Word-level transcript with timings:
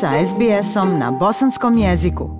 sa 0.00 0.14
SBS-om 0.14 0.98
na 0.98 1.10
bosanskom 1.10 1.78
jeziku. 1.78 2.30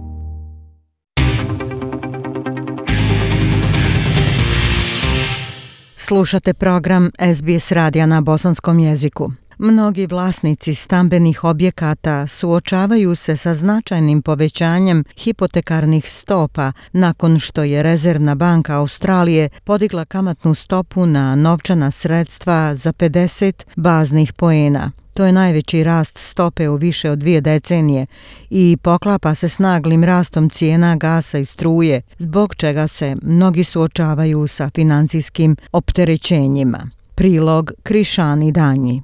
Slušate 5.96 6.54
program 6.54 7.10
SBS 7.36 7.72
radija 7.72 8.06
na 8.06 8.20
bosanskom 8.20 8.78
jeziku. 8.78 9.32
Mnogi 9.60 10.06
vlasnici 10.06 10.74
stambenih 10.74 11.44
objekata 11.44 12.26
suočavaju 12.26 13.14
se 13.14 13.36
sa 13.36 13.54
značajnim 13.54 14.22
povećanjem 14.22 15.04
hipotekarnih 15.16 16.12
stopa 16.12 16.72
nakon 16.92 17.38
što 17.38 17.62
je 17.62 17.82
Rezervna 17.82 18.34
banka 18.34 18.78
Australije 18.78 19.48
podigla 19.64 20.04
kamatnu 20.04 20.54
stopu 20.54 21.06
na 21.06 21.34
novčana 21.36 21.90
sredstva 21.90 22.74
za 22.74 22.92
50 22.92 23.52
baznih 23.76 24.32
poena. 24.32 24.90
To 25.14 25.24
je 25.26 25.32
najveći 25.32 25.84
rast 25.84 26.18
stope 26.18 26.68
u 26.68 26.76
više 26.76 27.10
od 27.10 27.18
dvije 27.18 27.40
decenije 27.40 28.06
i 28.50 28.76
poklapa 28.82 29.34
se 29.34 29.48
s 29.48 29.58
naglim 29.58 30.04
rastom 30.04 30.50
cijena 30.50 30.96
gasa 30.96 31.38
i 31.38 31.44
struje, 31.44 32.02
zbog 32.18 32.54
čega 32.54 32.88
se 32.88 33.16
mnogi 33.22 33.64
suočavaju 33.64 34.46
sa 34.46 34.70
financijskim 34.74 35.56
opterećenjima. 35.72 36.90
Prilog 37.14 37.72
Krišani 37.82 38.52
Danji. 38.52 39.02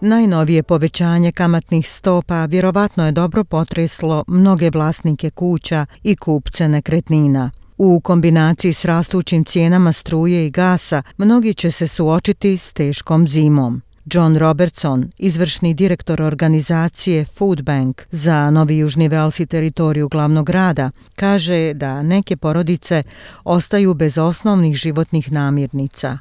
Najnovije 0.00 0.62
povećanje 0.62 1.32
kamatnih 1.32 1.88
stopa 1.88 2.44
vjerovatno 2.44 3.06
je 3.06 3.12
dobro 3.12 3.44
potreslo 3.44 4.24
mnoge 4.28 4.70
vlasnike 4.70 5.30
kuća 5.30 5.86
i 6.02 6.16
kupce 6.16 6.68
nekretnina. 6.68 7.50
U 7.78 8.00
kombinaciji 8.00 8.72
s 8.72 8.84
rastućim 8.84 9.44
cijenama 9.44 9.92
struje 9.92 10.46
i 10.46 10.50
gasa, 10.50 11.02
mnogi 11.16 11.54
će 11.54 11.70
se 11.70 11.88
suočiti 11.88 12.58
s 12.58 12.72
teškom 12.72 13.28
zimom. 13.28 13.82
John 14.14 14.36
Robertson, 14.36 15.10
izvršni 15.18 15.74
direktor 15.74 16.22
organizacije 16.22 17.24
Food 17.24 17.62
Bank 17.62 18.02
za 18.10 18.50
Novi 18.50 18.78
Južni 18.78 19.08
Vels 19.08 19.40
i 19.40 19.46
teritoriju 19.46 20.08
glavnog 20.08 20.46
grada, 20.46 20.90
kaže 21.14 21.74
da 21.74 22.02
neke 22.02 22.36
porodice 22.36 23.02
ostaju 23.44 23.94
bez 23.94 24.18
osnovnih 24.18 24.76
životnih 24.76 25.32
namirnica. 25.32 26.18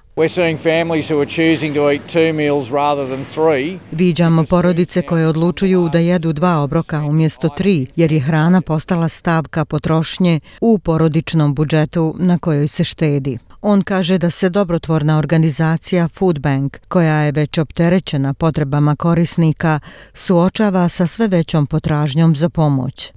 Viđamo 3.91 4.45
porodice 4.49 5.01
koje 5.01 5.27
odlučuju 5.27 5.89
da 5.91 5.99
jedu 5.99 6.33
dva 6.33 6.59
obroka 6.59 7.03
umjesto 7.03 7.49
tri, 7.49 7.87
jer 7.95 8.11
je 8.11 8.19
hrana 8.19 8.61
postala 8.61 9.09
stavka 9.09 9.65
potrošnje 9.65 10.39
u 10.61 10.79
porodičnom 10.79 11.55
budžetu 11.55 12.15
na 12.19 12.37
kojoj 12.37 12.67
se 12.67 12.83
štedi. 12.83 13.37
On 13.61 13.81
kaže 13.81 14.17
da 14.17 14.29
se 14.29 14.49
dobrotvorna 14.49 15.17
organizacija 15.17 16.07
Food 16.07 16.39
Bank, 16.39 16.77
koja 16.87 17.15
je 17.15 17.31
već 17.31 17.57
opterećena 17.57 18.33
potrebama 18.33 18.95
korisnika, 18.95 19.79
suočava 20.13 20.89
sa 20.89 21.07
sve 21.07 21.27
većom 21.27 21.65
potražnjom 21.67 22.35
za 22.35 22.49
pomoć. 22.49 23.11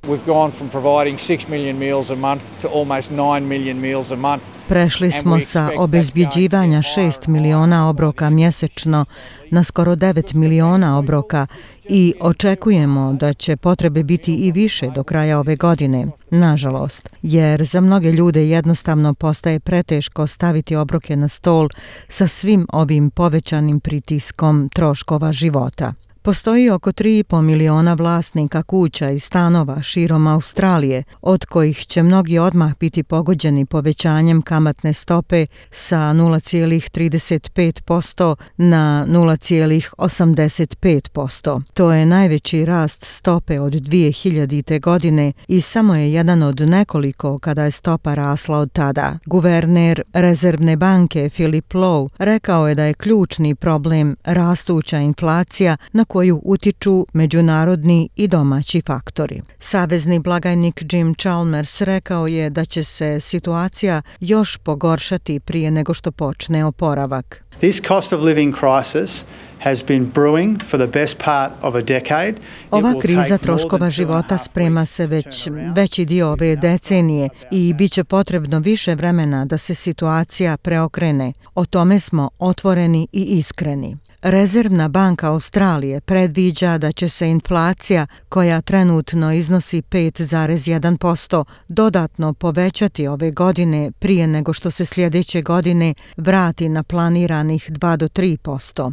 Prešli 4.70 5.12
smo 5.12 5.40
sa 5.40 5.70
obezbjeđivanja 5.78 6.78
6 6.78 7.28
miliona 7.28 7.88
obroka 7.88 8.30
mjesečno 8.30 9.04
na 9.50 9.64
skoro 9.64 9.96
9 9.96 10.34
miliona 10.34 10.98
obroka 10.98 11.46
i 11.88 12.14
očekujemo 12.20 13.12
da 13.12 13.34
će 13.34 13.56
potrebe 13.56 14.02
biti 14.02 14.34
i 14.34 14.52
više 14.52 14.91
do 14.94 15.04
kraja 15.04 15.38
ove 15.38 15.56
godine, 15.56 16.06
nažalost, 16.30 17.08
jer 17.22 17.64
za 17.64 17.80
mnoge 17.80 18.12
ljude 18.12 18.48
jednostavno 18.48 19.14
postaje 19.14 19.60
preteško 19.60 20.26
staviti 20.26 20.76
obroke 20.76 21.16
na 21.16 21.28
stol 21.28 21.68
sa 22.08 22.28
svim 22.28 22.66
ovim 22.72 23.10
povećanim 23.10 23.81
pritiskom 23.81 24.69
troškova 24.75 25.32
života. 25.32 25.92
Postoji 26.22 26.70
oko 26.70 26.92
3,5 26.92 27.41
miliona 27.41 27.94
vlasnika 27.94 28.62
kuća 28.62 29.10
i 29.10 29.19
stanova 29.19 29.82
širom 29.82 30.26
Australije, 30.26 31.03
od 31.22 31.44
kojih 31.44 31.86
će 31.86 32.03
mnogi 32.03 32.38
odmah 32.38 32.72
biti 32.81 33.03
pogođeni 33.03 33.66
povećanjem 33.66 34.42
kamatne 34.42 34.92
stope 34.92 35.47
sa 35.70 35.97
0,35% 35.97 38.34
na 38.56 39.04
0,85%. 39.08 41.62
To 41.75 41.92
je 41.92 42.06
najveći 42.06 42.64
rast 42.64 43.04
stope 43.04 43.60
od 43.60 43.72
2000. 43.72 44.81
godine 44.81 45.32
i 45.48 45.60
samo 45.60 45.94
je 45.94 46.12
jedan 46.12 46.42
od 46.42 46.60
nekoliko 46.60 47.38
kada 47.38 47.64
je 47.64 47.70
stopa 47.70 48.14
rasla 48.14 48.58
od 48.58 48.72
tada. 48.72 49.19
Guverner 49.26 50.02
Rezervne 50.12 50.76
banke 50.76 51.28
Philip 51.28 51.75
Lowe 51.75 52.08
rekao 52.19 52.69
je 52.69 52.75
da 52.75 52.84
je 52.84 52.94
ključni 52.94 53.54
problem 53.54 54.16
rastuća 54.25 54.98
inflacija 54.98 55.76
na 55.92 56.04
koju 56.10 56.41
utiču 56.44 57.06
međunarodni 57.12 58.09
i 58.16 58.28
domaći 58.28 58.82
faktori. 58.87 59.43
Savezni 59.60 60.19
blagajnik 60.19 60.82
Jim 60.93 61.15
Chalmers 61.15 61.81
rekao 61.81 62.26
je 62.26 62.50
da 62.50 62.65
će 62.65 62.84
se 62.84 63.21
situacija 63.21 64.03
još 64.20 64.56
pogoršati 64.56 65.41
prije 65.41 65.70
nego 65.70 65.94
što 65.94 66.12
počne 66.12 66.65
oporavak. 66.65 67.44
This 67.59 67.82
cost 67.88 68.12
of 68.12 68.22
living 68.22 68.54
crisis 68.54 69.25
has 69.59 69.84
been 69.88 70.12
brewing 70.12 70.62
for 70.65 70.81
the 70.81 71.00
best 71.00 71.19
part 71.25 71.53
of 71.62 71.75
a 71.75 71.81
decade. 71.81 72.34
Ova 72.70 72.94
kriza 73.00 73.38
troškova 73.38 73.91
života 73.91 74.38
sprema 74.38 74.84
se 74.84 75.06
već 75.06 75.49
veći 75.75 76.04
dio 76.04 76.31
ove 76.31 76.56
decenije 76.56 77.28
i 77.50 77.75
bit 77.75 77.93
će 77.93 78.04
potrebno 78.04 78.59
više 78.59 78.94
vremena 78.94 79.44
da 79.44 79.59
se 79.59 79.75
situacija 79.75 80.56
preokrene. 80.56 81.32
O 81.54 81.65
tome 81.65 82.00
smo 82.00 82.31
otvoreni 82.38 83.09
i 83.12 83.22
iskreni. 83.22 83.97
Rezervna 84.22 84.88
banka 84.88 85.28
Australije 85.28 86.00
predviđa 86.00 86.78
da 86.78 86.92
će 86.92 87.08
se 87.08 87.28
inflacija, 87.28 88.06
koja 88.28 88.60
trenutno 88.60 89.32
iznosi 89.32 89.82
5,1%, 89.82 91.44
dodatno 91.69 92.34
povećati 92.34 93.06
ove 93.06 93.31
godine 93.31 93.92
prije 93.98 94.26
nego 94.26 94.53
što 94.53 94.70
se 94.70 94.84
sljedeće 94.84 95.42
godine 95.42 95.94
vrati 96.16 96.69
na 96.69 96.82
planiranih 96.82 97.70
2 97.70 97.97
do 97.97 98.08
3%. 98.08 98.92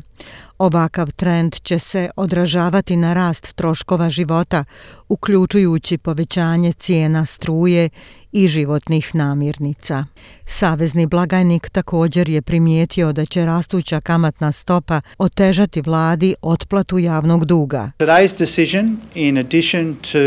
Ovakav 0.57 1.11
trend 1.11 1.55
će 1.55 1.79
se 1.79 2.09
odražavati 2.15 2.95
na 2.95 3.13
rast 3.13 3.55
troškova 3.55 4.09
života, 4.09 4.63
uključujući 5.09 5.97
povećanje 5.97 6.73
cijena 6.73 7.25
struje 7.25 7.89
i 8.31 8.47
životnih 8.47 9.15
namirnica. 9.15 10.05
Savezni 10.45 11.05
blagajnik 11.05 11.69
također 11.69 12.29
je 12.29 12.41
primijetio 12.41 13.13
da 13.13 13.25
će 13.25 13.45
rastuća 13.45 14.01
kamatna 14.01 14.51
stopa 14.51 15.01
otežati 15.17 15.81
vladi 15.81 16.35
otplatu 16.41 16.99
javnog 16.99 17.45
duga. 17.45 17.91
Today's 17.99 18.39
decision 18.39 18.97
in 19.15 19.37
addition 19.37 19.95
to 19.95 20.19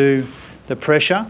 the 0.67 0.77
pressure 0.87 1.25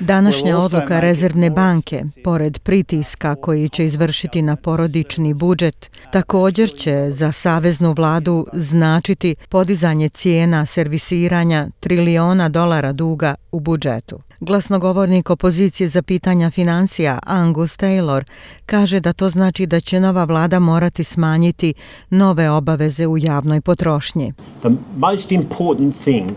Današnja 0.00 0.58
odluka 0.58 1.00
Rezervne 1.00 1.50
banke, 1.50 2.02
pored 2.24 2.58
pritiska 2.58 3.34
koji 3.34 3.68
će 3.68 3.86
izvršiti 3.86 4.42
na 4.42 4.56
porodični 4.56 5.34
budžet, 5.34 5.90
također 6.12 6.70
će 6.76 7.06
za 7.10 7.32
saveznu 7.32 7.94
vladu 7.96 8.46
značiti 8.52 9.34
podizanje 9.48 10.08
cijena 10.08 10.66
servisiranja 10.66 11.68
triliona 11.80 12.48
dolara 12.48 12.92
duga 12.92 13.34
u 13.52 13.60
budžetu. 13.60 14.18
Glasnogovornik 14.40 15.30
opozicije 15.30 15.88
za 15.88 16.02
pitanja 16.02 16.50
financija 16.50 17.18
Angus 17.26 17.78
Taylor 17.78 18.24
kaže 18.66 19.00
da 19.00 19.12
to 19.12 19.30
znači 19.30 19.66
da 19.66 19.80
će 19.80 20.00
nova 20.00 20.24
vlada 20.24 20.58
morati 20.58 21.04
smanjiti 21.04 21.74
nove 22.10 22.50
obaveze 22.50 23.06
u 23.06 23.18
javnoj 23.18 23.60
potrošnji. 23.60 24.32
The 24.60 24.70
most 24.96 25.32
important 25.32 25.96
thing 26.00 26.30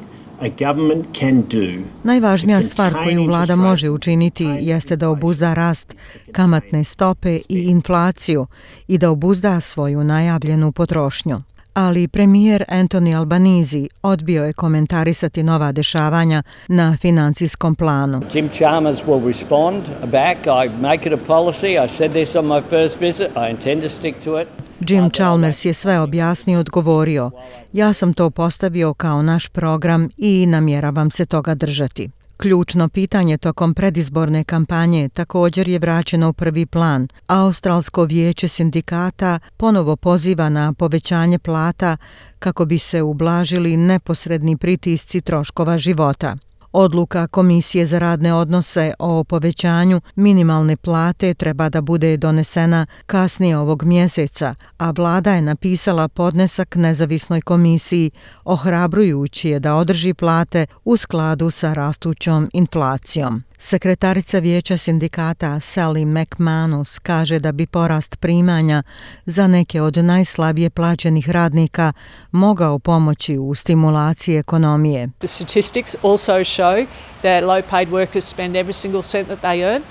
Najvažnija 2.03 2.61
stvar 2.61 2.93
koju 3.03 3.23
vlada 3.23 3.55
može 3.55 3.89
učiniti 3.89 4.43
jeste 4.43 4.95
da 4.95 5.09
obuzda 5.09 5.53
rast 5.53 5.95
kamatne 6.31 6.83
stope 6.83 7.35
i 7.35 7.43
inflaciju 7.49 8.47
i 8.87 8.97
da 8.97 9.11
obuzda 9.11 9.59
svoju 9.59 10.03
najavljenu 10.03 10.71
potrošnju. 10.71 11.41
Ali 11.73 12.07
premijer 12.07 12.63
Anthony 12.67 13.17
Albanizi 13.17 13.89
odbio 14.01 14.43
je 14.43 14.53
komentarisati 14.53 15.43
nova 15.43 15.71
dešavanja 15.71 16.43
na 16.67 16.97
financijskom 17.01 17.75
planu. 17.75 18.21
Jim 18.33 18.49
Chalmers 18.49 19.03
will 19.07 19.27
respond 19.27 19.83
back. 20.11 20.37
I 20.45 20.81
make 20.81 21.09
it 21.09 21.13
a 21.13 21.25
policy. 21.27 21.85
I 21.85 21.87
said 21.87 22.11
this 22.11 22.35
on 22.35 22.45
my 22.45 22.61
first 22.69 22.99
visit. 23.01 23.27
I 23.27 23.49
intend 23.49 23.81
to 23.81 23.89
stick 23.89 24.15
to 24.23 24.41
it. 24.41 24.66
Jim 24.79 25.09
Chalmers 25.09 25.65
je 25.65 25.73
sve 25.73 25.99
objasnio 25.99 26.57
i 26.57 26.59
odgovorio. 26.59 27.31
Ja 27.73 27.93
sam 27.93 28.13
to 28.13 28.29
postavio 28.29 28.93
kao 28.93 29.21
naš 29.21 29.47
program 29.47 30.09
i 30.17 30.45
namjeravam 30.45 31.11
se 31.11 31.25
toga 31.25 31.55
držati. 31.55 32.09
Ključno 32.37 32.89
pitanje 32.89 33.37
tokom 33.37 33.73
predizborne 33.73 34.43
kampanje 34.43 35.09
također 35.09 35.67
je 35.67 35.79
vraćeno 35.79 36.29
u 36.29 36.33
prvi 36.33 36.65
plan. 36.65 37.07
Australsko 37.27 38.03
vijeće 38.03 38.47
sindikata 38.47 39.39
ponovo 39.57 39.95
poziva 39.95 40.49
na 40.49 40.73
povećanje 40.73 41.39
plata 41.39 41.97
kako 42.39 42.65
bi 42.65 42.79
se 42.79 43.01
ublažili 43.01 43.77
neposredni 43.77 44.57
pritisci 44.57 45.21
troškova 45.21 45.77
života. 45.77 46.35
Odluka 46.73 47.27
Komisije 47.27 47.85
za 47.85 47.99
radne 47.99 48.33
odnose 48.33 48.93
o 48.99 49.23
povećanju 49.23 50.01
minimalne 50.15 50.77
plate 50.77 51.33
treba 51.33 51.69
da 51.69 51.81
bude 51.81 52.17
donesena 52.17 52.85
kasnije 53.05 53.57
ovog 53.57 53.83
mjeseca, 53.83 54.55
a 54.77 54.91
vlada 54.91 55.33
je 55.33 55.41
napisala 55.41 56.07
podnesak 56.07 56.75
nezavisnoj 56.75 57.41
komisiji 57.41 58.11
ohrabrujući 58.43 59.49
je 59.49 59.59
da 59.59 59.75
održi 59.75 60.13
plate 60.13 60.65
u 60.85 60.97
skladu 60.97 61.49
sa 61.49 61.73
rastućom 61.73 62.49
inflacijom. 62.53 63.46
Sekretarica 63.59 64.39
vijeća 64.39 64.77
sindikata 64.77 65.59
Sally 65.59 66.05
McManus 66.05 66.99
kaže 66.99 67.39
da 67.39 67.51
bi 67.51 67.65
porast 67.65 68.19
primanja 68.19 68.83
za 69.25 69.47
neke 69.47 69.81
od 69.81 69.97
najslabije 69.97 70.69
plaćenih 70.69 71.29
radnika 71.29 71.93
mogao 72.31 72.79
pomoći 72.79 73.37
u 73.37 73.55
stimulaciji 73.55 74.37
ekonomije. 74.37 75.09
The 75.19 75.27
statistics 75.27 75.95
also 76.03 76.33
show 76.33 76.85
that 77.21 77.43
low 77.43 77.61
paid 77.69 77.89
workers 77.89 78.29
spend 78.29 78.55
every 78.55 78.73
single 78.73 79.01
cent 79.01 79.27
that 79.27 79.41
they 79.41 79.73
earn 79.73 79.83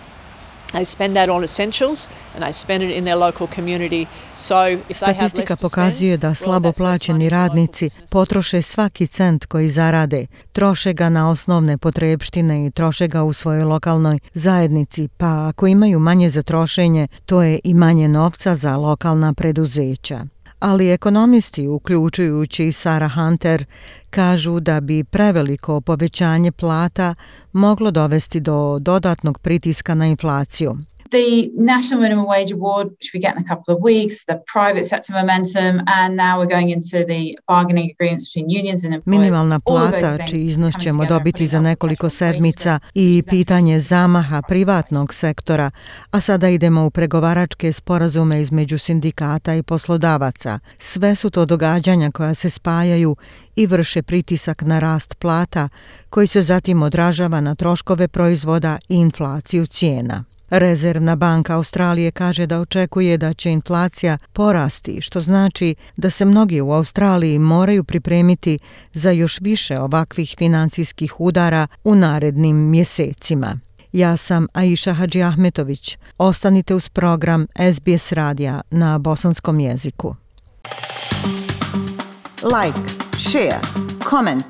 Statistika 4.94 5.56
pokazuje 5.62 6.16
da 6.16 6.34
slabo 6.34 6.72
plaćeni 6.72 7.28
radnici 7.28 7.90
potroše 8.10 8.62
svaki 8.62 9.06
cent 9.06 9.46
koji 9.46 9.70
zarade, 9.70 10.26
troše 10.52 10.92
ga 10.92 11.08
na 11.08 11.30
osnovne 11.30 11.78
potrebštine 11.78 12.66
i 12.66 12.70
troše 12.70 13.08
ga 13.08 13.22
u 13.22 13.32
svojoj 13.32 13.64
lokalnoj 13.64 14.18
zajednici, 14.34 15.08
pa 15.16 15.48
ako 15.48 15.66
imaju 15.66 15.98
manje 15.98 16.30
za 16.30 16.42
trošenje, 16.42 17.08
to 17.26 17.42
je 17.42 17.60
i 17.64 17.74
manje 17.74 18.08
novca 18.08 18.56
za 18.56 18.76
lokalna 18.76 19.32
preduzeća 19.32 20.35
ali 20.58 20.90
ekonomisti, 20.90 21.68
uključujući 21.68 22.72
Sara 22.72 23.08
Hunter, 23.08 23.64
kažu 24.10 24.60
da 24.60 24.80
bi 24.80 25.04
preveliko 25.04 25.80
povećanje 25.80 26.52
plata 26.52 27.14
moglo 27.52 27.90
dovesti 27.90 28.40
do 28.40 28.78
dodatnog 28.78 29.38
pritiska 29.38 29.94
na 29.94 30.06
inflaciju 30.06 30.76
the 31.10 31.50
national 31.54 32.00
minimum 32.00 32.26
wage 32.26 32.52
award, 32.52 32.86
which 32.90 33.10
we 33.14 33.20
get 33.20 33.36
in 33.36 33.42
a 33.42 33.48
couple 33.48 33.74
of 33.74 33.82
weeks, 33.82 34.24
the 34.24 34.38
private 34.52 34.84
sector 34.84 35.12
momentum, 35.12 35.80
and 35.86 36.16
now 36.16 36.38
we're 36.38 36.54
going 36.56 36.70
into 36.70 37.04
the 37.12 37.38
bargaining 37.46 37.90
agreements 37.90 38.24
between 38.28 38.50
unions 38.50 38.84
and 38.84 38.94
employers. 38.94 39.20
Minimalna 39.20 39.60
plata, 39.60 40.26
čiji 40.26 40.46
iznos 40.46 40.74
ćemo 40.82 41.04
dobiti 41.04 41.46
za 41.46 41.60
nekoliko 41.60 42.10
sedmica 42.10 42.78
i 42.94 43.22
pitanje 43.28 43.80
zamaha 43.80 44.42
privatnog 44.42 45.14
sektora, 45.14 45.70
a 46.10 46.20
sada 46.20 46.48
idemo 46.48 46.86
u 46.86 46.90
pregovaračke 46.90 47.72
sporazume 47.72 48.42
između 48.42 48.78
sindikata 48.78 49.54
i 49.54 49.62
poslodavaca. 49.62 50.58
Sve 50.78 51.14
su 51.14 51.30
to 51.30 51.44
događanja 51.44 52.10
koja 52.10 52.34
se 52.34 52.50
spajaju 52.50 53.16
i 53.56 53.66
vrše 53.66 54.02
pritisak 54.02 54.62
na 54.62 54.78
rast 54.78 55.14
plata, 55.18 55.68
koji 56.10 56.26
se 56.26 56.42
zatim 56.42 56.82
odražava 56.82 57.40
na 57.40 57.54
troškove 57.54 58.08
proizvoda 58.08 58.78
i 58.88 58.94
inflaciju 58.94 59.66
cijena. 59.66 60.24
Rezervna 60.50 61.16
banka 61.16 61.54
Australije 61.54 62.10
kaže 62.10 62.46
da 62.46 62.60
očekuje 62.60 63.18
da 63.18 63.34
će 63.34 63.50
inflacija 63.50 64.18
porasti, 64.32 65.00
što 65.00 65.20
znači 65.20 65.74
da 65.96 66.10
se 66.10 66.24
mnogi 66.24 66.60
u 66.60 66.72
Australiji 66.72 67.38
moraju 67.38 67.84
pripremiti 67.84 68.58
za 68.92 69.10
još 69.10 69.40
više 69.40 69.80
ovakvih 69.80 70.34
financijskih 70.38 71.20
udara 71.20 71.66
u 71.84 71.94
narednim 71.94 72.56
mjesecima. 72.56 73.58
Ja 73.92 74.16
sam 74.16 74.46
Aisha 74.52 74.92
Hadži 74.92 75.22
Ahmetović. 75.22 75.98
Ostanite 76.18 76.74
uz 76.74 76.88
program 76.88 77.46
SBS 77.74 78.12
radija 78.12 78.60
na 78.70 78.98
bosanskom 78.98 79.60
jeziku. 79.60 80.14
Like, 82.42 82.80
share, 83.18 83.60
comment. 84.10 84.44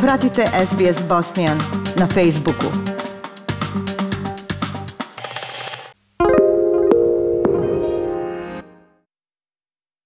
Pratite 0.00 0.46
SBS 0.66 1.08
Bosnian 1.08 1.58
na 1.96 2.06
Facebooku. 2.06 2.99